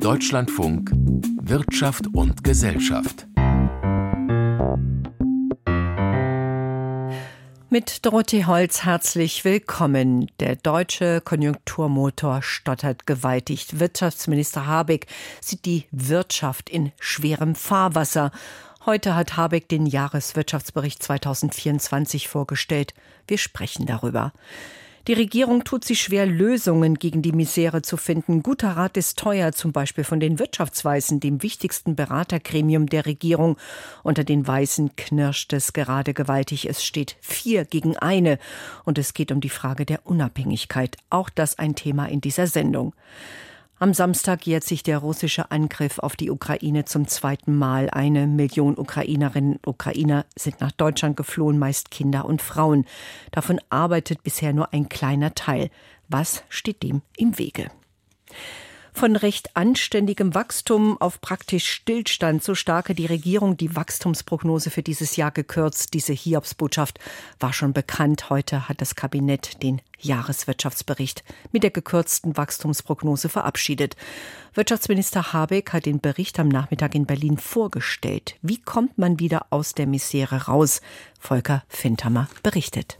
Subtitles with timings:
[0.00, 0.90] Deutschlandfunk
[1.42, 3.26] Wirtschaft und Gesellschaft.
[7.70, 10.30] Mit Dorothee Holz herzlich willkommen.
[10.40, 13.78] Der deutsche Konjunkturmotor stottert gewaltig.
[13.78, 15.06] Wirtschaftsminister Habeck
[15.40, 18.32] sieht die Wirtschaft in schwerem Fahrwasser.
[18.86, 22.94] Heute hat Habeck den Jahreswirtschaftsbericht 2024 vorgestellt.
[23.28, 24.32] Wir sprechen darüber.
[25.06, 28.42] Die Regierung tut sich schwer, Lösungen gegen die Misere zu finden.
[28.42, 33.58] Guter Rat ist teuer, zum Beispiel von den Wirtschaftsweisen, dem wichtigsten Beratergremium der Regierung.
[34.02, 36.66] Unter den Weißen knirscht es gerade gewaltig.
[36.70, 38.38] Es steht vier gegen eine.
[38.84, 40.96] Und es geht um die Frage der Unabhängigkeit.
[41.10, 42.94] Auch das ein Thema in dieser Sendung.
[43.80, 47.90] Am Samstag jährt sich der russische Angriff auf die Ukraine zum zweiten Mal.
[47.90, 52.86] Eine Million Ukrainerinnen und Ukrainer sind nach Deutschland geflohen, meist Kinder und Frauen.
[53.32, 55.70] Davon arbeitet bisher nur ein kleiner Teil.
[56.08, 57.68] Was steht dem im Wege?
[58.94, 62.42] Von recht anständigem Wachstum auf praktisch Stillstand.
[62.42, 65.92] So starke die Regierung die Wachstumsprognose für dieses Jahr gekürzt.
[65.94, 67.00] Diese Hiobsbotschaft
[67.40, 68.30] war schon bekannt.
[68.30, 73.96] Heute hat das Kabinett den Jahreswirtschaftsbericht mit der gekürzten Wachstumsprognose verabschiedet.
[74.54, 78.36] Wirtschaftsminister Habeck hat den Bericht am Nachmittag in Berlin vorgestellt.
[78.42, 80.80] Wie kommt man wieder aus der Misere raus?
[81.18, 82.98] Volker Fintermer berichtet.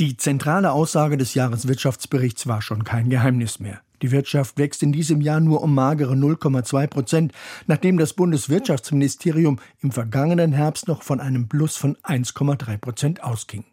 [0.00, 3.82] Die zentrale Aussage des Jahreswirtschaftsberichts war schon kein Geheimnis mehr.
[4.02, 7.32] Die Wirtschaft wächst in diesem Jahr nur um magere 0,2 Prozent,
[7.66, 13.64] nachdem das Bundeswirtschaftsministerium im vergangenen Herbst noch von einem Plus von 1,3 Prozent ausging.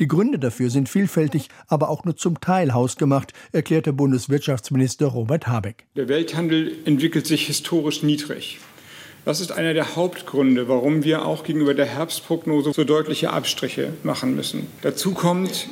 [0.00, 5.84] Die Gründe dafür sind vielfältig, aber auch nur zum Teil hausgemacht, erklärte Bundeswirtschaftsminister Robert Habeck.
[5.96, 8.58] Der Welthandel entwickelt sich historisch niedrig.
[9.26, 14.36] Das ist einer der Hauptgründe, warum wir auch gegenüber der Herbstprognose so deutliche Abstriche machen
[14.36, 14.68] müssen.
[14.82, 15.68] Dazu kommt,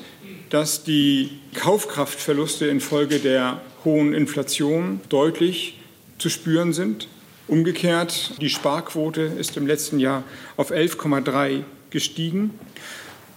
[0.51, 5.81] dass die Kaufkraftverluste infolge der hohen Inflation deutlich
[6.19, 7.09] zu spüren sind.
[7.47, 10.25] Umgekehrt, die Sparquote ist im letzten Jahr
[10.57, 12.51] auf 11,3 gestiegen.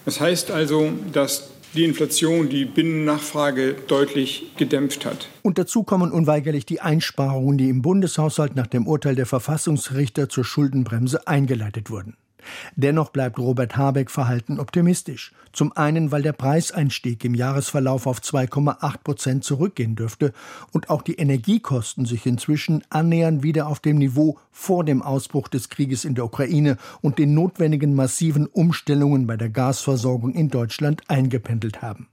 [0.06, 5.28] Das heißt also, dass die Inflation die Binnennachfrage deutlich gedämpft hat.
[5.44, 10.46] Und dazu kommen unweigerlich die Einsparungen, die im Bundeshaushalt nach dem Urteil der Verfassungsrichter zur
[10.46, 12.16] Schuldenbremse eingeleitet wurden.
[12.76, 15.34] Dennoch bleibt Robert Habeck verhalten optimistisch.
[15.52, 20.34] Zum einen, weil der Preiseinstieg im Jahresverlauf auf 2,8 Prozent zurückgehen dürfte
[20.72, 25.70] und auch die Energiekosten sich inzwischen annähernd wieder auf dem Niveau vor dem Ausbruch des
[25.70, 31.82] Krieges in der Ukraine und den notwendigen massiven Umstellungen bei der Gasversorgung in Deutschland eingependelt
[31.82, 32.08] haben.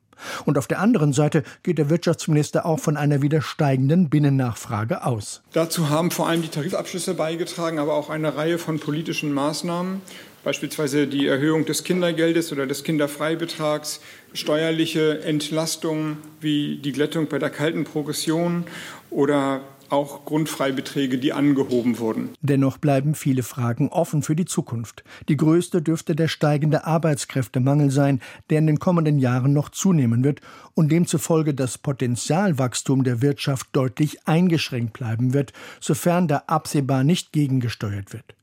[0.44, 5.42] Und auf der anderen Seite geht der Wirtschaftsminister auch von einer wieder steigenden Binnennachfrage aus.
[5.52, 10.00] Dazu haben vor allem die Tarifabschlüsse beigetragen, aber auch eine Reihe von politischen Maßnahmen,
[10.42, 14.00] beispielsweise die Erhöhung des Kindergeldes oder des Kinderfreibetrags,
[14.32, 18.64] steuerliche Entlastungen wie die Glättung bei der kalten Progression
[19.10, 19.60] oder
[19.94, 22.30] auch Grundfreibeträge, die angehoben wurden.
[22.42, 25.04] Dennoch bleiben viele Fragen offen für die Zukunft.
[25.28, 30.40] Die größte dürfte der steigende Arbeitskräftemangel sein, der in den kommenden Jahren noch zunehmen wird
[30.74, 38.12] und demzufolge das Potenzialwachstum der Wirtschaft deutlich eingeschränkt bleiben wird, sofern da absehbar nicht gegengesteuert
[38.12, 38.34] wird.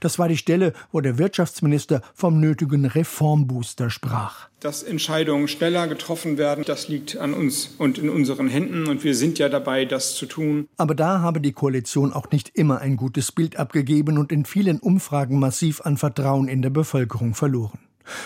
[0.00, 4.48] Das war die Stelle, wo der Wirtschaftsminister vom nötigen Reformbooster sprach.
[4.60, 9.14] Dass Entscheidungen schneller getroffen werden, das liegt an uns und in unseren Händen und wir
[9.14, 10.68] sind ja dabei, das zu tun.
[10.76, 14.78] Aber da habe die Koalition auch nicht immer ein gutes Bild abgegeben und in vielen
[14.80, 17.78] Umfragen massiv an Vertrauen in der Bevölkerung verloren.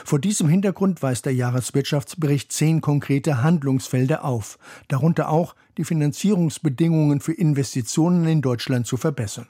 [0.04, 7.32] Vor diesem Hintergrund weist der Jahreswirtschaftsbericht zehn konkrete Handlungsfelder auf, darunter auch die Finanzierungsbedingungen für
[7.32, 9.46] Investitionen in Deutschland zu verbessern.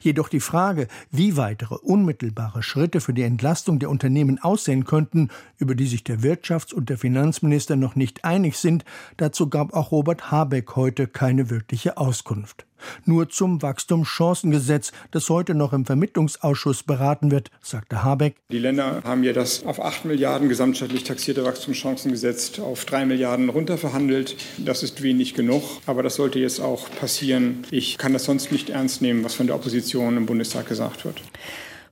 [0.00, 5.74] Jedoch die Frage, wie weitere unmittelbare Schritte für die Entlastung der Unternehmen aussehen könnten, über
[5.74, 8.84] die sich der Wirtschafts- und der Finanzminister noch nicht einig sind,
[9.16, 12.66] dazu gab auch Robert Habeck heute keine wirkliche Auskunft.
[13.04, 18.36] Nur zum Wachstumschancengesetz, das heute noch im Vermittlungsausschuss beraten wird, sagte Habeck.
[18.50, 24.36] Die Länder haben ja das auf 8 Milliarden gesamtstaatlich taxierte Wachstumschancengesetz auf 3 Milliarden runterverhandelt.
[24.58, 27.64] Das ist wenig genug, aber das sollte jetzt auch passieren.
[27.70, 31.20] Ich kann das sonst nicht ernst nehmen, was von der Opposition im Bundestag gesagt wird.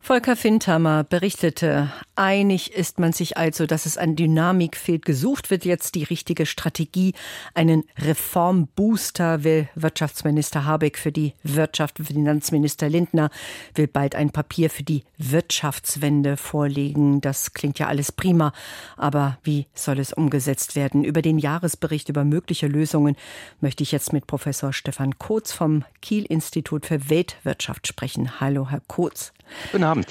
[0.06, 5.06] Volker Findhammer berichtete, einig ist man sich also, dass es an Dynamik fehlt.
[5.06, 7.14] Gesucht wird jetzt die richtige Strategie.
[7.54, 12.00] Einen Reformbooster will Wirtschaftsminister Habeck für die Wirtschaft.
[12.04, 13.30] Finanzminister Lindner
[13.74, 17.22] will bald ein Papier für die Wirtschaftswende vorlegen.
[17.22, 18.52] Das klingt ja alles prima.
[18.98, 21.02] Aber wie soll es umgesetzt werden?
[21.02, 23.16] Über den Jahresbericht über mögliche Lösungen
[23.62, 28.38] möchte ich jetzt mit Professor Stefan Kotz vom Kiel Institut für Weltwirtschaft sprechen.
[28.38, 29.32] Hallo, Herr Kotz.
[29.72, 30.06] Guten Abend.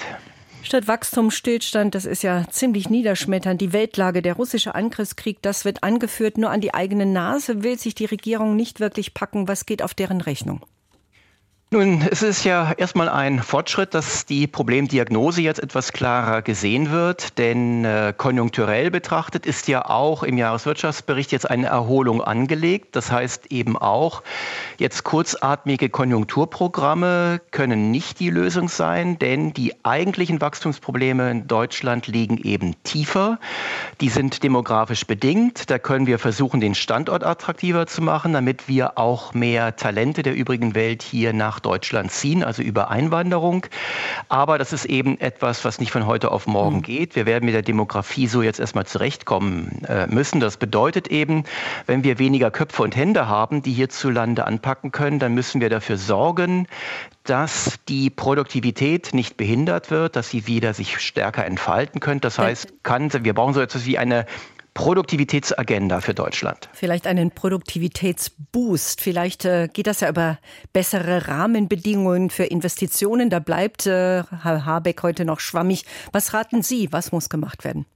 [0.62, 3.60] Statt Wachstum, Stillstand, das ist ja ziemlich niederschmetternd.
[3.60, 6.38] Die Weltlage, der russische Angriffskrieg, das wird angeführt.
[6.38, 9.46] Nur an die eigene Nase will sich die Regierung nicht wirklich packen.
[9.46, 10.62] Was geht auf deren Rechnung?
[11.74, 17.36] Nun, es ist ja erstmal ein Fortschritt, dass die Problemdiagnose jetzt etwas klarer gesehen wird,
[17.36, 22.94] denn äh, konjunkturell betrachtet ist ja auch im Jahreswirtschaftsbericht jetzt eine Erholung angelegt.
[22.94, 24.22] Das heißt eben auch,
[24.78, 32.38] jetzt kurzatmige Konjunkturprogramme können nicht die Lösung sein, denn die eigentlichen Wachstumsprobleme in Deutschland liegen
[32.38, 33.40] eben tiefer.
[34.00, 35.70] Die sind demografisch bedingt.
[35.70, 40.36] Da können wir versuchen, den Standort attraktiver zu machen, damit wir auch mehr Talente der
[40.36, 43.66] übrigen Welt hier nach Deutschland ziehen, also über Einwanderung.
[44.28, 46.82] Aber das ist eben etwas, was nicht von heute auf morgen mhm.
[46.82, 47.16] geht.
[47.16, 50.40] Wir werden mit der Demografie so jetzt erstmal zurechtkommen äh, müssen.
[50.40, 51.44] Das bedeutet eben,
[51.86, 55.96] wenn wir weniger Köpfe und Hände haben, die hierzulande anpacken können, dann müssen wir dafür
[55.96, 56.66] sorgen,
[57.24, 62.26] dass die Produktivität nicht behindert wird, dass sie wieder sich stärker entfalten könnte.
[62.26, 64.26] Das heißt, kann, wir brauchen so etwas wie eine
[64.74, 66.68] Produktivitätsagenda für Deutschland.
[66.72, 69.00] Vielleicht einen Produktivitätsboost.
[69.00, 70.38] Vielleicht äh, geht das ja über
[70.72, 73.30] bessere Rahmenbedingungen für Investitionen.
[73.30, 75.84] Da bleibt äh, Herr Habeck heute noch schwammig.
[76.12, 76.92] Was raten Sie?
[76.92, 77.86] Was muss gemacht werden?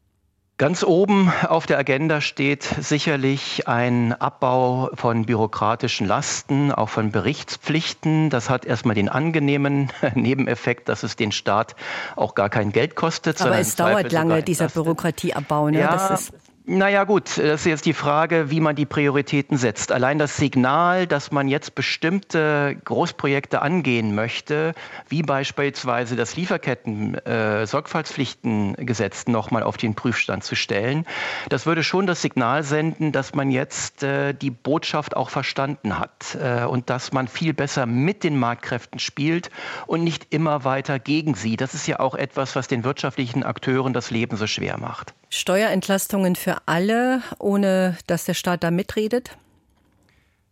[0.59, 8.29] Ganz oben auf der Agenda steht sicherlich ein Abbau von bürokratischen Lasten, auch von Berichtspflichten.
[8.29, 11.77] Das hat erstmal den angenehmen Nebeneffekt, dass es den Staat
[12.17, 13.41] auch gar kein Geld kostet.
[13.41, 15.71] Aber es dauert lange, dieser Bürokratieabbau.
[15.71, 15.79] Ne?
[15.79, 16.19] Ja,
[16.69, 19.91] naja gut, das ist jetzt die Frage, wie man die Prioritäten setzt.
[19.91, 24.75] Allein das Signal, dass man jetzt bestimmte Großprojekte angehen möchte,
[25.09, 31.07] wie beispielsweise das Lieferketten-Sorgfaltspflichtengesetz äh, nochmal auf den Prüfstand zu stellen,
[31.49, 36.37] das würde schon das Signal senden, dass man jetzt äh, die Botschaft auch verstanden hat
[36.39, 39.49] äh, und dass man viel besser mit den Marktkräften spielt
[39.87, 41.57] und nicht immer weiter gegen sie.
[41.57, 45.15] Das ist ja auch etwas, was den wirtschaftlichen Akteuren das Leben so schwer macht.
[45.31, 49.37] Steuerentlastungen für alle, ohne dass der Staat da mitredet?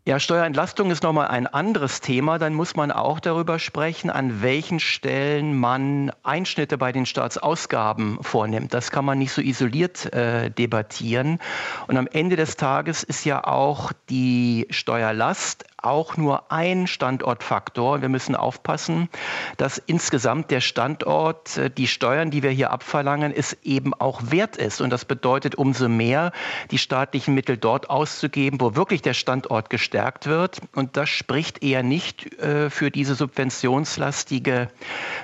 [0.09, 2.39] Ja, Steuerentlastung ist nochmal ein anderes Thema.
[2.39, 8.73] Dann muss man auch darüber sprechen, an welchen Stellen man Einschnitte bei den Staatsausgaben vornimmt.
[8.73, 11.41] Das kann man nicht so isoliert äh, debattieren.
[11.89, 18.03] Und am Ende des Tages ist ja auch die Steuerlast auch nur ein Standortfaktor.
[18.03, 19.09] Wir müssen aufpassen,
[19.57, 24.57] dass insgesamt der Standort, äh, die Steuern, die wir hier abverlangen, es eben auch wert
[24.57, 24.81] ist.
[24.81, 26.33] Und das bedeutet umso mehr,
[26.71, 30.61] die staatlichen Mittel dort auszugeben, wo wirklich der Standort gestärkt wird.
[30.75, 34.69] Und das spricht eher nicht äh, für diese subventionslastige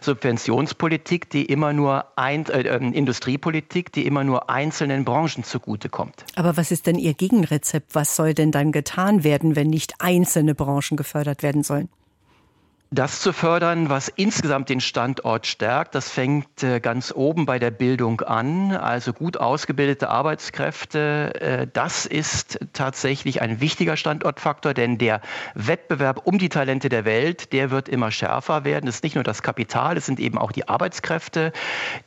[0.00, 6.24] Subventionspolitik, die immer nur ein, äh, ähm, Industriepolitik, die immer nur einzelnen Branchen zugutekommt.
[6.36, 7.94] Aber was ist denn Ihr Gegenrezept?
[7.94, 11.88] Was soll denn dann getan werden, wenn nicht einzelne einzelne Branchen gefördert werden sollen?
[12.94, 17.70] Das zu fördern, was insgesamt den Standort stärkt, das fängt äh, ganz oben bei der
[17.70, 18.72] Bildung an.
[18.72, 25.22] Also gut ausgebildete Arbeitskräfte, äh, das ist tatsächlich ein wichtiger Standortfaktor, denn der
[25.54, 28.86] Wettbewerb um die Talente der Welt, der wird immer schärfer werden.
[28.88, 31.54] Es ist nicht nur das Kapital, es sind eben auch die Arbeitskräfte,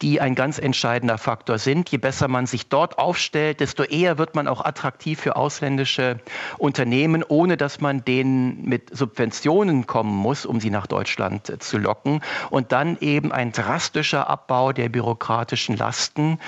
[0.04, 1.90] die ein ganz entscheidender Faktor sind.
[1.90, 6.20] Je besser man sich dort aufstellt, desto eher wird man auch attraktiv für ausländische
[6.60, 11.77] Unternehmen, ohne dass man denen mit Subventionen kommen muss, um sie nach Deutschland äh, zu
[11.77, 12.22] locken.
[12.50, 16.39] Und dann eben ein drastischer Abbau der bürokratischen Lasten.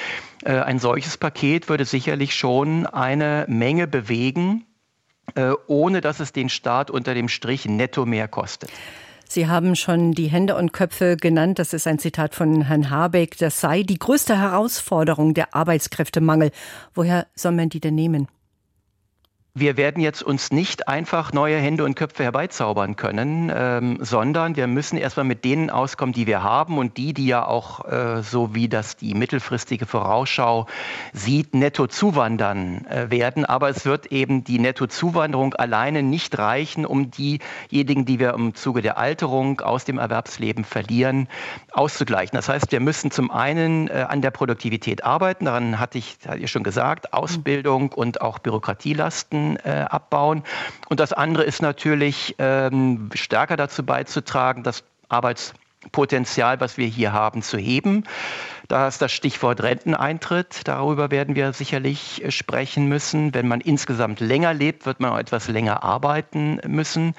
[0.44, 4.65] Äh, ein solches Paket würde sicherlich schon eine Menge bewegen,
[5.35, 8.69] äh, ohne dass es den Staat unter dem Strich netto mehr kostet.
[9.29, 11.59] Sie haben schon die Hände und Köpfe genannt.
[11.59, 13.37] Das ist ein Zitat von Herrn Habeck.
[13.37, 16.52] Das sei die größte Herausforderung der Arbeitskräftemangel.
[16.94, 18.28] Woher soll man die denn nehmen?
[19.59, 24.68] Wir werden jetzt uns nicht einfach neue Hände und Köpfe herbeizaubern können, ähm, sondern wir
[24.68, 28.54] müssen erstmal mit denen auskommen, die wir haben und die, die ja auch, äh, so
[28.54, 30.68] wie das die mittelfristige Vorausschau
[31.14, 33.45] sieht, netto zuwandern äh, werden.
[33.45, 38.81] Aber es wird eben die Nettozuwanderung alleine nicht reichen, um diejenigen, die wir im Zuge
[38.81, 41.28] der Alterung aus dem Erwerbsleben verlieren,
[41.71, 42.35] auszugleichen.
[42.35, 46.40] Das heißt, wir müssen zum einen äh, an der Produktivität arbeiten, daran hatte ich, hatte
[46.40, 50.44] ich schon gesagt, Ausbildung und auch Bürokratielasten äh, abbauen.
[50.89, 54.83] Und das andere ist natürlich ähm, stärker dazu beizutragen, das
[55.88, 58.04] Arbeitspotenzial, was wir hier haben, zu heben.
[58.68, 60.62] Da ist das Stichwort Renteneintritt.
[60.66, 63.34] Darüber werden wir sicherlich äh, sprechen müssen.
[63.34, 67.16] Wenn man insgesamt länger lebt, wird man auch etwas länger arbeiten müssen.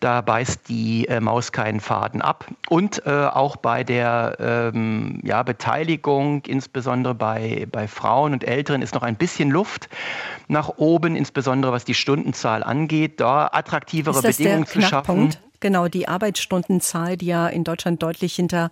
[0.00, 2.46] Da beißt die äh, Maus keinen Faden ab.
[2.68, 8.94] Und äh, auch bei der ähm, ja, Beteiligung, insbesondere bei, bei Frauen und Älteren, ist
[8.94, 9.88] noch ein bisschen Luft
[10.48, 15.36] nach oben, insbesondere was die Stundenzahl angeht, da attraktivere Bedingungen zu schaffen.
[15.60, 18.70] Genau, die Arbeitsstundenzahl, die ja in Deutschland deutlich hinter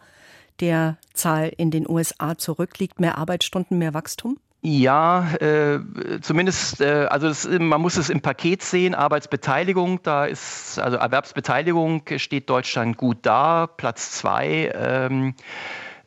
[0.61, 2.99] der Zahl in den USA zurückliegt?
[2.99, 4.38] Mehr Arbeitsstunden, mehr Wachstum?
[4.61, 5.78] Ja, äh,
[6.21, 8.95] zumindest, äh, also es, man muss es im Paket sehen.
[8.95, 14.73] Arbeitsbeteiligung, da ist, also Erwerbsbeteiligung steht Deutschland gut da, Platz zwei.
[14.75, 15.35] Ähm,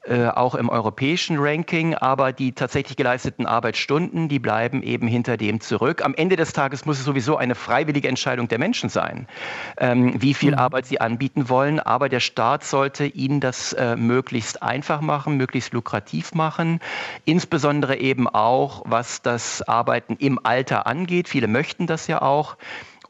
[0.03, 5.61] äh, auch im europäischen Ranking, aber die tatsächlich geleisteten Arbeitsstunden, die bleiben eben hinter dem
[5.61, 6.03] zurück.
[6.03, 9.27] Am Ende des Tages muss es sowieso eine freiwillige Entscheidung der Menschen sein,
[9.77, 10.57] ähm, wie viel mhm.
[10.57, 15.71] Arbeit sie anbieten wollen, aber der Staat sollte ihnen das äh, möglichst einfach machen, möglichst
[15.71, 16.79] lukrativ machen,
[17.25, 21.29] insbesondere eben auch, was das Arbeiten im Alter angeht.
[21.29, 22.57] Viele möchten das ja auch.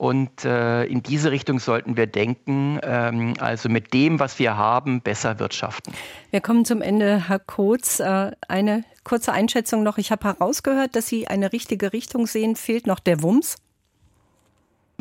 [0.01, 4.99] Und äh, in diese Richtung sollten wir denken, ähm, also mit dem, was wir haben,
[5.01, 5.93] besser wirtschaften.
[6.31, 7.99] Wir kommen zum Ende, Herr Kotz.
[7.99, 9.99] Äh, eine kurze Einschätzung noch.
[9.99, 12.55] Ich habe herausgehört, dass Sie eine richtige Richtung sehen.
[12.55, 13.57] Fehlt noch der Wumms?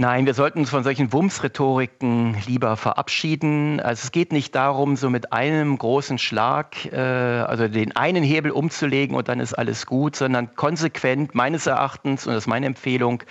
[0.01, 3.81] Nein, wir sollten uns von solchen Wumms-Rhetoriken lieber verabschieden.
[3.81, 8.51] Also es geht nicht darum, so mit einem großen Schlag, äh, also den einen Hebel
[8.51, 13.23] umzulegen und dann ist alles gut, sondern konsequent meines Erachtens, und das ist meine Empfehlung,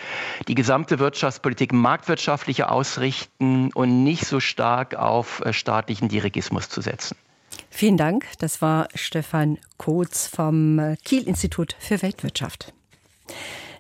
[0.48, 7.18] die gesamte Wirtschaftspolitik marktwirtschaftlicher ausrichten und nicht so stark auf äh, staatlichen Dirigismus zu setzen.
[7.72, 8.28] Vielen Dank.
[8.38, 12.74] Das war Stefan Kotz vom äh, Kiel-Institut für Weltwirtschaft.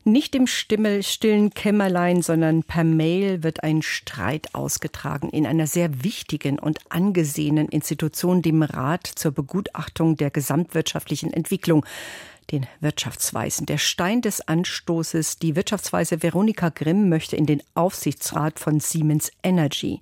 [0.03, 6.57] Nicht im stillen Kämmerlein, sondern per Mail wird ein Streit ausgetragen in einer sehr wichtigen
[6.57, 11.85] und angesehenen Institution, dem Rat zur Begutachtung der gesamtwirtschaftlichen Entwicklung
[12.51, 13.65] den Wirtschaftsweisen.
[13.65, 20.01] Der Stein des Anstoßes, die Wirtschaftsweise Veronika Grimm möchte in den Aufsichtsrat von Siemens Energy.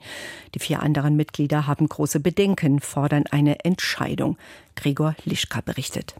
[0.55, 4.37] Die vier anderen Mitglieder haben große Bedenken, fordern eine Entscheidung.
[4.75, 6.15] Gregor Lischka berichtet.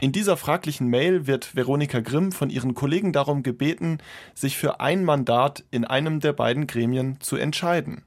[0.00, 3.98] In dieser fraglichen Mail wird Veronika Grimm von ihren Kollegen darum gebeten,
[4.34, 8.02] sich für ein Mandat in einem der beiden Gremien zu entscheiden.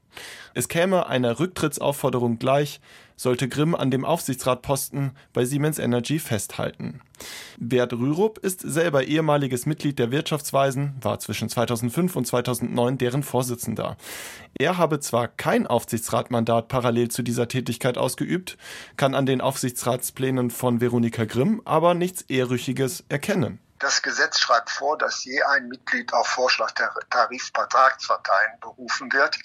[0.54, 2.80] Es käme einer Rücktrittsaufforderung gleich,
[3.16, 7.00] sollte Grimm an dem Aufsichtsratposten bei Siemens Energy festhalten.
[7.58, 13.96] Bert Rürup ist selber ehemaliges Mitglied der Wirtschaftsweisen, war zwischen 2005 und 2009 deren Vorsitzender.
[14.58, 18.56] Er habe zwar kein Aufsichtsratmandat parallel zu dieser Tätigkeit ausgeübt,
[18.96, 23.58] kann an den Aufsichtsratsplänen von Veronika Grimm aber nichts Ehrrüchiges erkennen.
[23.84, 29.38] Das Gesetz schreibt vor, dass je ein Mitglied auf Vorschlag der Tarifvertragsparteien berufen wird.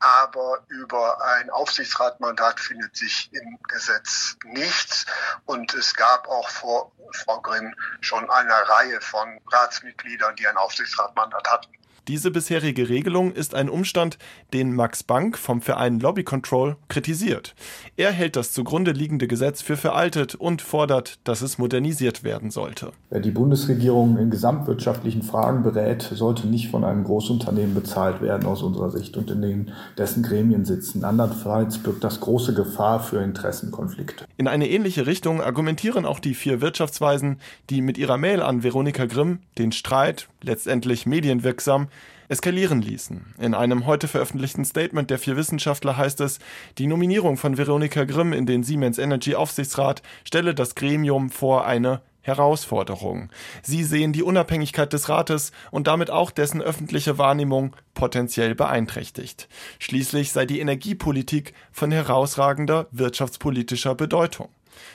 [0.00, 5.06] Aber über ein Aufsichtsratmandat findet sich im Gesetz nichts.
[5.44, 11.48] Und es gab auch vor Frau Grimm schon eine Reihe von Ratsmitgliedern, die ein Aufsichtsratmandat
[11.48, 11.72] hatten.
[12.08, 14.16] Diese bisherige Regelung ist ein Umstand,
[14.52, 17.56] den Max Bank vom Verein Lobby Control kritisiert.
[17.96, 22.92] Er hält das zugrunde liegende Gesetz für veraltet und fordert, dass es modernisiert werden sollte.
[23.10, 28.62] Wer die Bundesregierung in gesamtwirtschaftlichen Fragen berät, sollte nicht von einem Großunternehmen bezahlt werden aus
[28.62, 31.02] unserer Sicht und in den, dessen Gremien sitzen.
[31.02, 34.26] Andernfalls birgt das große Gefahr für Interessenkonflikte.
[34.36, 39.06] In eine ähnliche Richtung argumentieren auch die vier Wirtschaftsweisen, die mit ihrer Mail an Veronika
[39.06, 41.88] Grimm den Streit, letztendlich medienwirksam,
[42.28, 43.34] eskalieren ließen.
[43.38, 46.38] In einem heute veröffentlichten Statement der vier Wissenschaftler heißt es,
[46.78, 52.00] die Nominierung von Veronika Grimm in den Siemens Energy Aufsichtsrat stelle das Gremium vor eine
[52.26, 53.30] Herausforderung.
[53.62, 59.48] Sie sehen die Unabhängigkeit des Rates und damit auch dessen öffentliche Wahrnehmung potenziell beeinträchtigt.
[59.78, 64.48] Schließlich sei die Energiepolitik von herausragender wirtschaftspolitischer Bedeutung.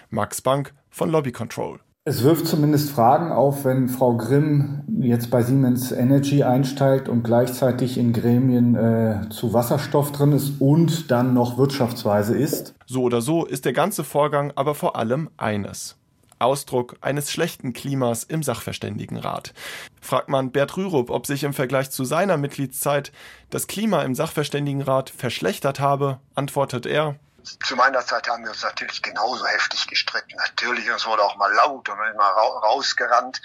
[0.10, 1.80] Max Bank von Lobby Control.
[2.04, 8.00] Es wirft zumindest Fragen auf, wenn Frau Grimm jetzt bei Siemens Energy einsteigt und gleichzeitig
[8.00, 12.74] in Gremien äh, zu Wasserstoff drin ist und dann noch wirtschaftsweise ist.
[12.88, 16.00] So oder so ist der ganze Vorgang aber vor allem eines.
[16.40, 19.54] Ausdruck eines schlechten Klimas im Sachverständigenrat.
[20.02, 23.12] Fragt man Bert Rürup, ob sich im Vergleich zu seiner Mitgliedszeit
[23.52, 29.02] das Klima im Sachverständigenrat verschlechtert habe, antwortet er, zu meiner Zeit haben wir uns natürlich
[29.02, 30.36] genauso heftig gestritten.
[30.36, 33.42] Natürlich, es wurde auch mal laut und immer rausgerannt.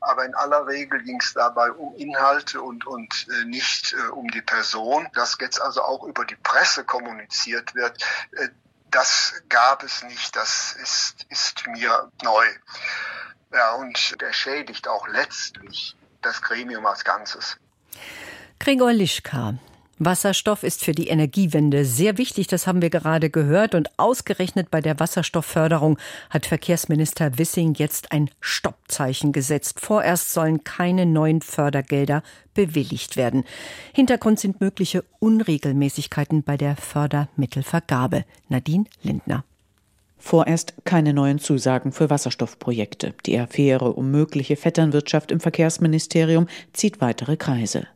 [0.00, 4.28] Aber in aller Regel ging es dabei um Inhalte und, und äh, nicht äh, um
[4.28, 5.08] die Person.
[5.14, 8.02] Dass jetzt also auch über die Presse kommuniziert wird,
[8.32, 8.48] äh,
[8.90, 10.34] das gab es nicht.
[10.36, 12.46] Das ist, ist mir neu.
[13.52, 17.56] Ja, und der schädigt auch letztlich das Gremium als Ganzes.
[18.58, 19.54] Gregor Lischka,
[20.02, 23.74] Wasserstoff ist für die Energiewende sehr wichtig, das haben wir gerade gehört.
[23.74, 25.98] Und ausgerechnet bei der Wasserstoffförderung
[26.30, 29.78] hat Verkehrsminister Wissing jetzt ein Stoppzeichen gesetzt.
[29.78, 32.22] Vorerst sollen keine neuen Fördergelder
[32.54, 33.44] bewilligt werden.
[33.92, 38.24] Hintergrund sind mögliche Unregelmäßigkeiten bei der Fördermittelvergabe.
[38.48, 39.44] Nadine Lindner.
[40.20, 43.14] Vorerst keine neuen Zusagen für Wasserstoffprojekte.
[43.26, 47.86] Die Affäre um mögliche Vetternwirtschaft im Verkehrsministerium zieht weitere Kreise.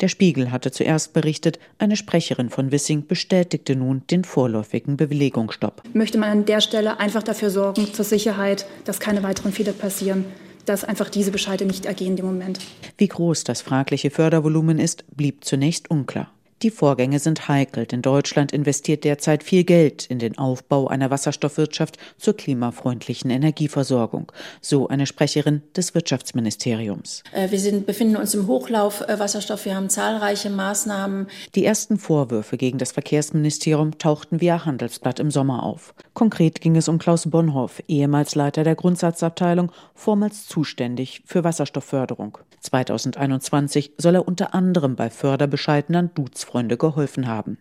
[0.00, 5.82] Der Spiegel hatte zuerst berichtet, eine Sprecherin von Wissing bestätigte nun den vorläufigen Belegungsstopp.
[5.94, 10.26] Möchte man an der Stelle einfach dafür sorgen, zur Sicherheit, dass keine weiteren Fehler passieren
[10.66, 12.60] dass einfach diese Bescheide nicht ergehen im Moment.
[12.96, 16.30] Wie groß das fragliche Fördervolumen ist, blieb zunächst unklar.
[16.62, 21.96] Die Vorgänge sind heikel, denn Deutschland investiert derzeit viel Geld in den Aufbau einer Wasserstoffwirtschaft
[22.18, 27.22] zur klimafreundlichen Energieversorgung, so eine Sprecherin des Wirtschaftsministeriums.
[27.32, 31.28] Äh, wir sind, befinden uns im Hochlauf äh, Wasserstoff, wir haben zahlreiche Maßnahmen.
[31.54, 35.94] Die ersten Vorwürfe gegen das Verkehrsministerium tauchten via Handelsblatt im Sommer auf.
[36.12, 42.36] Konkret ging es um Klaus Bonhoff, ehemals Leiter der Grundsatzabteilung, vormals zuständig für Wasserstoffförderung.
[42.60, 47.58] 2021 soll er unter anderem bei Förderbescheiden an Duzfreunde geholfen haben.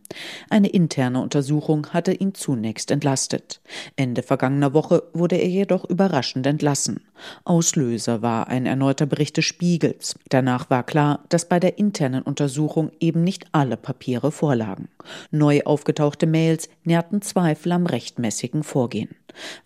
[0.49, 3.61] Eine interne Untersuchung hatte ihn zunächst entlastet.
[3.95, 7.01] Ende vergangener Woche wurde er jedoch überraschend entlassen.
[7.43, 10.17] Auslöser war ein erneuter Bericht des Spiegels.
[10.29, 14.89] Danach war klar, dass bei der internen Untersuchung eben nicht alle Papiere vorlagen.
[15.31, 19.15] Neu aufgetauchte Mails nährten Zweifel am rechtmäßigen Vorgehen.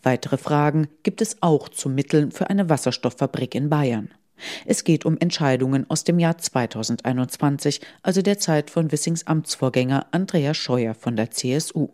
[0.04, 4.10] Weitere Fragen gibt es auch zu Mitteln für eine Wasserstofffabrik in Bayern.
[4.66, 10.58] Es geht um Entscheidungen aus dem Jahr 2021, also der Zeit von Wissings Amtsvorgänger Andreas
[10.58, 11.90] Scheuer von der CSU.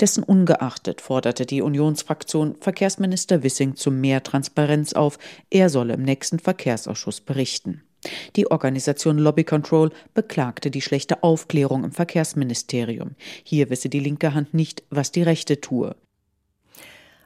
[0.00, 5.18] Dessen ungeachtet forderte die Unionsfraktion Verkehrsminister Wissing zu mehr Transparenz auf,
[5.50, 7.82] er solle im nächsten Verkehrsausschuss berichten.
[8.36, 13.16] Die Organisation Lobby Control beklagte die schlechte Aufklärung im Verkehrsministerium.
[13.42, 15.96] Hier wisse die linke Hand nicht, was die rechte tue.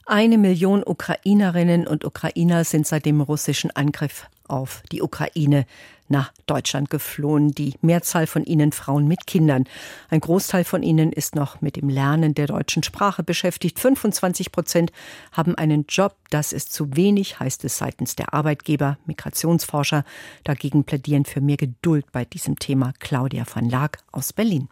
[0.06, 5.66] Eine Million Ukrainerinnen und Ukrainer sind seit dem russischen Angriff auf die Ukraine
[6.08, 7.52] nach Deutschland geflohen.
[7.52, 9.64] Die Mehrzahl von ihnen Frauen mit Kindern.
[10.10, 13.80] Ein Großteil von ihnen ist noch mit dem Lernen der deutschen Sprache beschäftigt.
[13.80, 14.92] 25 Prozent
[15.32, 16.14] haben einen Job.
[16.30, 18.98] Das ist zu wenig, heißt es seitens der Arbeitgeber.
[19.06, 20.04] Migrationsforscher
[20.44, 22.92] dagegen plädieren für mehr Geduld bei diesem Thema.
[23.00, 24.68] Claudia van Laak aus Berlin.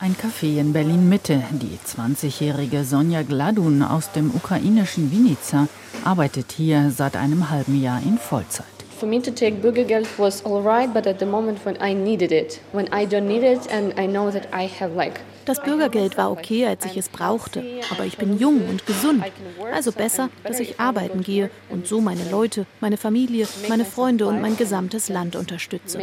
[0.00, 1.42] Ein Café in Berlin Mitte.
[1.50, 5.66] Die 20-jährige Sonja Gladun aus dem ukrainischen Vinica
[6.04, 8.77] arbeitet hier seit einem halben Jahr in Vollzeit.
[8.98, 12.32] For me to take Bürgergeld was all right, but at the moment when I needed
[12.32, 16.18] it, when I don't need it and I know that I have like das Bürgergeld
[16.18, 19.24] war okay, als ich es brauchte, aber ich bin jung und gesund.
[19.72, 24.42] Also besser, dass ich arbeiten gehe und so meine Leute, meine Familie, meine Freunde und
[24.42, 25.98] mein gesamtes Land unterstütze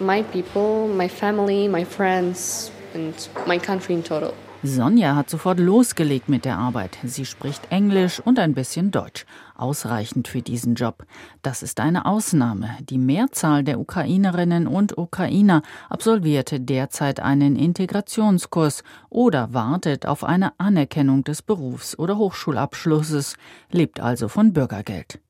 [0.00, 4.34] my people, my family, my friends and my country in total.
[4.66, 6.96] Sonja hat sofort losgelegt mit der Arbeit.
[7.04, 9.26] Sie spricht Englisch und ein bisschen Deutsch.
[9.56, 11.04] Ausreichend für diesen Job.
[11.42, 12.70] Das ist eine Ausnahme.
[12.80, 21.24] Die Mehrzahl der Ukrainerinnen und Ukrainer absolvierte derzeit einen Integrationskurs oder wartet auf eine Anerkennung
[21.24, 23.36] des Berufs- oder Hochschulabschlusses,
[23.70, 25.20] lebt also von Bürgergeld.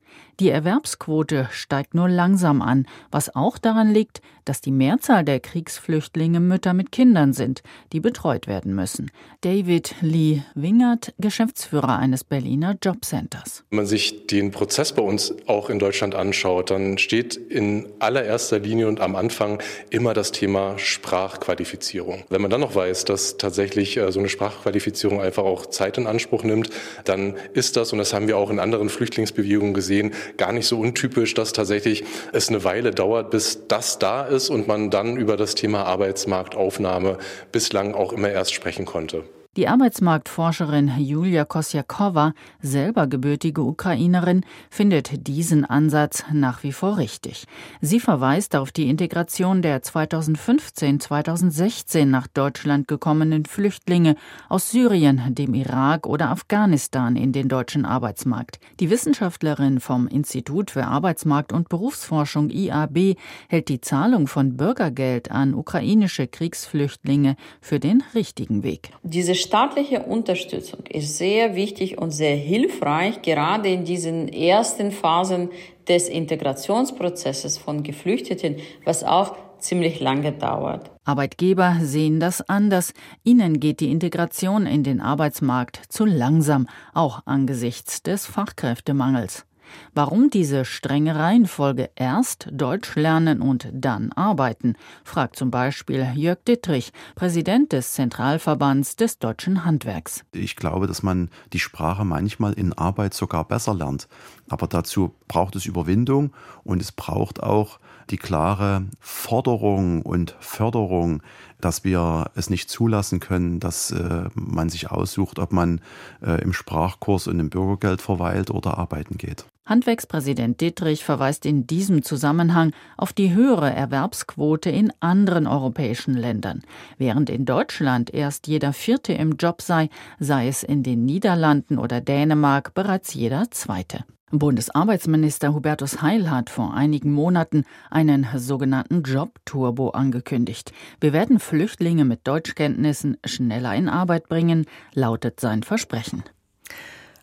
[0.41, 6.39] Die Erwerbsquote steigt nur langsam an, was auch daran liegt, dass die Mehrzahl der Kriegsflüchtlinge
[6.39, 9.11] Mütter mit Kindern sind, die betreut werden müssen.
[9.41, 13.63] David Lee Wingert, Geschäftsführer eines Berliner Jobcenters.
[13.69, 18.59] Wenn man sich den Prozess bei uns auch in Deutschland anschaut, dann steht in allererster
[18.59, 22.25] Linie und am Anfang immer das Thema Sprachqualifizierung.
[22.29, 26.07] Wenn man dann noch weiß, dass tatsächlich äh, so eine Sprachqualifizierung einfach auch Zeit in
[26.07, 26.69] Anspruch nimmt,
[27.05, 30.79] dann ist das, und das haben wir auch in anderen Flüchtlingsbewegungen gesehen, gar nicht so
[30.79, 35.37] untypisch, dass tatsächlich es eine Weile dauert, bis das da ist und man dann über
[35.37, 37.17] das Thema Arbeitsmarktaufnahme
[37.51, 39.23] bislang auch immer erst sprechen konnte.
[39.57, 47.45] Die Arbeitsmarktforscherin Julia Kosjakova, selber gebürtige Ukrainerin, findet diesen Ansatz nach wie vor richtig.
[47.79, 54.17] Sie verweist auf die Integration der 2015-2016 nach Deutschland gekommenen Flüchtlinge
[54.49, 58.59] aus Syrien, dem Irak oder Afghanistan in den deutschen Arbeitsmarkt.
[58.81, 63.15] Die Wissenschaftlerin vom Institut für Arbeitsmarkt und Berufsforschung IAB
[63.47, 68.89] hält die Zahlung von Bürgergeld an ukrainische Kriegsflüchtlinge für den richtigen Weg.
[69.03, 75.49] Diese staatliche Unterstützung ist sehr wichtig und sehr hilfreich, gerade in diesen ersten Phasen
[75.87, 80.91] des Integrationsprozesses von Geflüchteten, was auch ziemlich lange dauert.
[81.05, 82.93] Arbeitgeber sehen das anders.
[83.23, 89.45] Ihnen geht die Integration in den Arbeitsmarkt zu langsam, auch angesichts des Fachkräftemangels.
[89.93, 96.91] Warum diese strenge Reihenfolge erst Deutsch lernen und dann arbeiten, fragt zum Beispiel Jörg Dittrich,
[97.15, 100.23] Präsident des Zentralverbands des deutschen Handwerks.
[100.31, 104.07] Ich glaube, dass man die Sprache manchmal in Arbeit sogar besser lernt.
[104.49, 106.31] Aber dazu braucht es Überwindung
[106.63, 111.23] und es braucht auch die klare Forderung und Förderung,
[111.59, 115.81] dass wir es nicht zulassen können, dass äh, man sich aussucht, ob man
[116.21, 119.45] äh, im Sprachkurs und im Bürgergeld verweilt oder arbeiten geht.
[119.65, 126.61] Handwerkspräsident Dittrich verweist in diesem Zusammenhang auf die höhere Erwerbsquote in anderen europäischen Ländern.
[126.97, 131.99] Während in Deutschland erst jeder Vierte im Job sei, sei es in den Niederlanden oder
[131.99, 134.05] Dänemark bereits jeder Zweite.
[134.31, 140.73] Bundesarbeitsminister Hubertus Heil hat vor einigen Monaten einen sogenannten Job-Turbo angekündigt.
[140.99, 146.23] Wir werden Flüchtlinge mit Deutschkenntnissen schneller in Arbeit bringen, lautet sein Versprechen.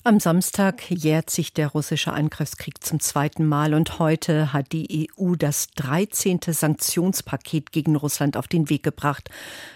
[0.05, 5.37] Am Samstag jährt sich der russische Angriffskrieg zum zweiten Mal und heute hat die EU
[5.37, 6.41] das 13.
[6.45, 9.31] Sanktionspaket gegen Russland auf den Weg gebracht.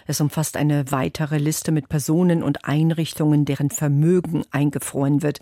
[0.05, 5.39] Es umfasst eine weitere Liste mit Personen und Einrichtungen, deren Vermögen eingefroren wird.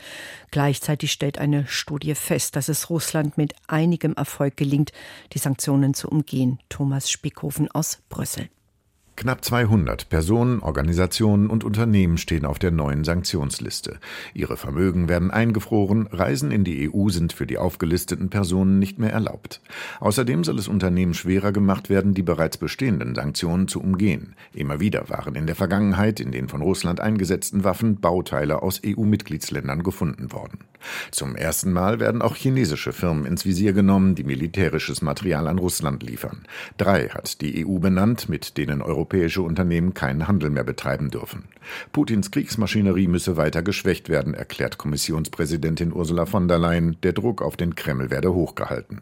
[0.51, 4.91] Gleichzeitig stellt eine Studie fest, dass es Russland mit einigem Erfolg gelingt,
[5.33, 6.59] die Sanktionen zu umgehen.
[6.69, 8.49] Thomas Spickhofen aus Brüssel.
[9.17, 13.97] Knapp 200 Personen, Organisationen und Unternehmen stehen auf der neuen Sanktionsliste.
[14.33, 19.13] Ihre Vermögen werden eingefroren, Reisen in die EU sind für die aufgelisteten Personen nicht mehr
[19.13, 19.61] erlaubt.
[20.01, 24.35] Außerdem soll es Unternehmen schwerer gemacht werden, die bereits bestehenden Sanktionen zu umgehen.
[24.51, 29.83] Immer wieder waren in der Vergangenheit in den von Russland eingesetzten Waffen Bauteile aus EU-Mitgliedsländern
[29.83, 30.59] gefunden worden.
[31.11, 36.03] Zum ersten Mal werden auch chinesische Firmen ins Visier genommen, die militärisches Material an Russland
[36.03, 36.43] liefern.
[36.77, 41.43] Drei hat die EU benannt, mit denen europäische Unternehmen keinen Handel mehr betreiben dürfen.
[41.91, 46.97] Putins Kriegsmaschinerie müsse weiter geschwächt werden, erklärt Kommissionspräsidentin Ursula von der Leyen.
[47.03, 49.01] Der Druck auf den Kreml werde hochgehalten.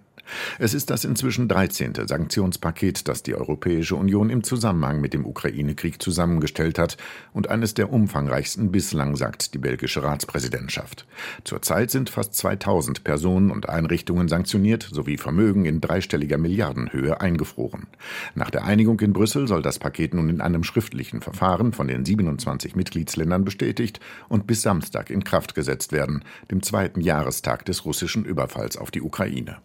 [0.60, 1.94] Es ist das inzwischen 13.
[2.08, 6.98] Sanktionspaket, das die Europäische Union im Zusammenhang mit dem Ukraine-Krieg zusammengestellt hat
[7.34, 11.06] und eines der umfangreichsten bislang, sagt die belgische Ratspräsidentschaft.
[11.44, 17.88] Zurzeit sind fast 2000 Personen und Einrichtungen sanktioniert sowie Vermögen in dreistelliger Milliardenhöhe eingefroren.
[18.36, 22.06] Nach der Einigung in Brüssel soll das Paket nun in einem schriftlichen Verfahren von den
[22.06, 28.26] 27 Mitgliedsländern bestätigt und bis Samstag in Kraft gesetzt werden, dem zweiten Jahrestag des russischen
[28.26, 29.58] Überfalls auf die Ukraine.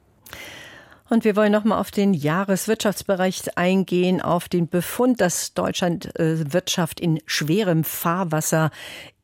[1.11, 7.01] Und wir wollen nochmal auf den Jahreswirtschaftsbericht eingehen, auf den Befund, dass Deutschland äh, Wirtschaft
[7.01, 8.71] in schwerem Fahrwasser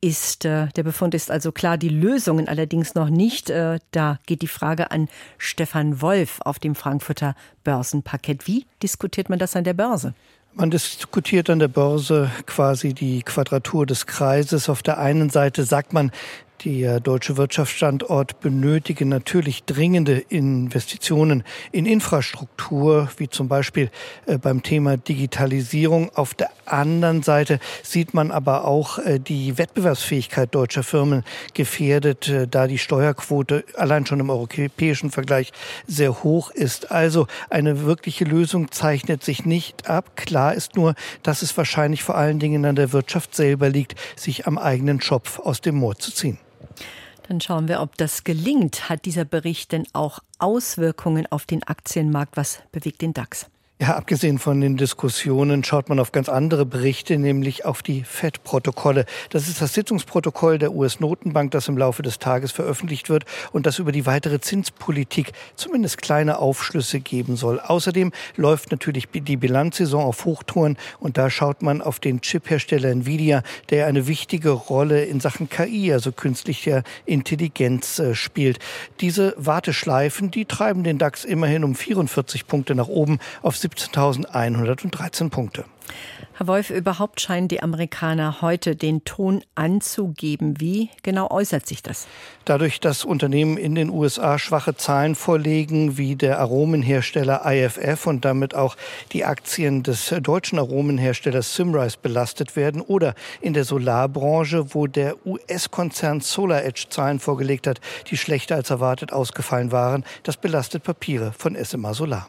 [0.01, 0.47] ist.
[0.47, 3.51] Äh, der Befund ist also klar, die Lösungen allerdings noch nicht.
[3.51, 8.47] Äh, da geht die Frage an Stefan Wolf auf dem Frankfurter Börsenparkett.
[8.47, 10.15] Wie diskutiert man das an der Börse?
[10.57, 14.69] Man diskutiert an der Börse quasi die Quadratur des Kreises.
[14.69, 16.13] Auf der einen Seite sagt man,
[16.65, 23.91] der deutsche Wirtschaftsstandort benötige natürlich dringende Investitionen in Infrastruktur, wie zum Beispiel
[24.27, 26.11] äh, beim Thema Digitalisierung.
[26.15, 31.25] Auf der anderen Seite sieht man aber auch äh, die Wettbewerbsfähigkeit deutscher Firmen
[31.55, 35.53] gefährdet, äh, da die Steuerquote allein schon im europäischen Vergleich
[35.87, 36.91] sehr hoch ist.
[36.91, 40.17] Also eine wirkliche Lösung zeichnet sich nicht ab.
[40.17, 44.47] Klar ist nur, dass es wahrscheinlich vor allen Dingen an der Wirtschaft selber liegt, sich
[44.47, 46.39] am eigenen Schopf aus dem Moor zu ziehen.
[47.29, 48.89] Dann schauen wir, ob das gelingt.
[48.89, 52.37] Hat dieser Bericht denn auch Auswirkungen auf den Aktienmarkt?
[52.37, 53.47] Was bewegt den DAX?
[53.81, 59.05] Ja, abgesehen von den Diskussionen schaut man auf ganz andere Berichte, nämlich auf die FED-Protokolle.
[59.31, 63.81] Das ist das Sitzungsprotokoll der US-Notenbank, das im Laufe des Tages veröffentlicht wird und das
[63.81, 67.59] über die weitere Zinspolitik zumindest kleine Aufschlüsse geben soll.
[67.59, 73.43] Außerdem läuft natürlich die Bilanzsaison auf Hochtouren und da schaut man auf den Chiphersteller Nvidia,
[73.71, 78.61] der eine wichtige Rolle in Sachen KI, also künstlicher Intelligenz, äh, spielt.
[79.01, 85.65] Diese Warteschleifen, die treiben den DAX immerhin um 44 Punkte nach oben auf 17.113 Punkte.
[86.37, 90.61] Herr Wolf, überhaupt scheinen die Amerikaner heute den Ton anzugeben.
[90.61, 92.09] Wie genau äußert sich das?
[92.45, 98.55] Dadurch, dass Unternehmen in den USA schwache Zahlen vorlegen, wie der Aromenhersteller IFF und damit
[98.55, 98.77] auch
[99.13, 106.21] die Aktien des deutschen Aromenherstellers Simrise belastet werden oder in der Solarbranche, wo der US-Konzern
[106.21, 111.95] SolarEdge Zahlen vorgelegt hat, die schlechter als erwartet ausgefallen waren, das belastet Papiere von SMA
[111.95, 112.29] Solar.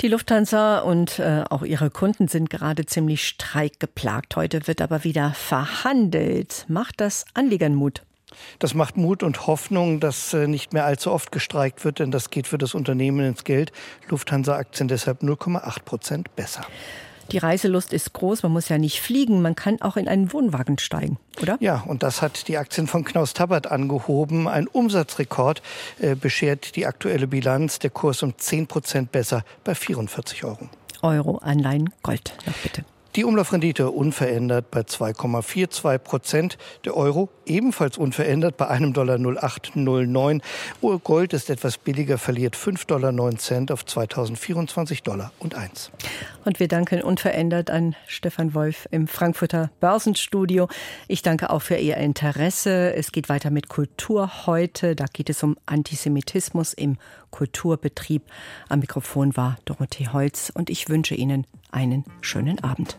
[0.00, 4.34] Die Lufthansa und äh, auch ihre Kunden sind gerade ziemlich streikgeplagt.
[4.34, 6.64] Heute wird aber wieder verhandelt.
[6.68, 8.00] Macht das Anliegern Mut?
[8.60, 12.30] Das macht Mut und Hoffnung, dass äh, nicht mehr allzu oft gestreikt wird, denn das
[12.30, 13.72] geht für das Unternehmen ins Geld.
[14.08, 16.64] Lufthansa-Aktien deshalb 0,8 Prozent besser.
[17.32, 20.78] Die Reiselust ist groß, man muss ja nicht fliegen, man kann auch in einen Wohnwagen
[20.78, 21.56] steigen, oder?
[21.60, 24.48] Ja, und das hat die Aktien von Knaus Tabbert angehoben.
[24.48, 25.62] Ein Umsatzrekord
[26.00, 30.68] äh, beschert die aktuelle Bilanz, der Kurs um 10 Prozent besser bei 44 Euro.
[31.02, 32.34] Euro, Anleihen, Gold.
[32.46, 32.84] Noch bitte.
[33.16, 36.58] Die Umlaufrendite unverändert bei 2,42 Prozent.
[36.84, 40.40] Der Euro ebenfalls unverändert bei einem Dollar 0809.
[41.02, 45.90] Gold ist etwas billiger, verliert 5,09 Dollar auf 2024 Dollar und 1.
[46.44, 50.68] Und wir danken unverändert an Stefan Wolf im Frankfurter Börsenstudio.
[51.08, 52.94] Ich danke auch für Ihr Interesse.
[52.94, 54.94] Es geht weiter mit Kultur heute.
[54.94, 56.96] Da geht es um Antisemitismus im
[57.32, 58.22] Kulturbetrieb.
[58.68, 62.98] Am Mikrofon war Dorothee Holz und ich wünsche Ihnen einen schönen Abend.